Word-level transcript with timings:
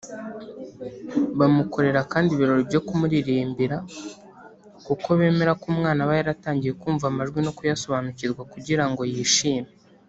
Bamukorera 1.37 2.01
kandi 2.11 2.29
ibirori 2.33 2.63
byo 2.69 2.81
kumuririmbira 2.87 3.77
kuko 4.85 5.07
bemera 5.19 5.51
ko 5.61 5.65
umwana 5.73 5.99
aba 6.03 6.13
yaratangiye 6.19 6.73
kumva 6.81 7.05
amajwi 7.07 7.39
no 7.45 7.51
kuyasobanukirwa 7.57 8.41
kugira 8.53 8.83
ngo 8.89 9.01
yishime 9.13 9.69